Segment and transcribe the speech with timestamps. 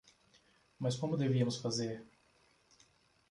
[0.81, 1.95] Mas como devíamos fazer?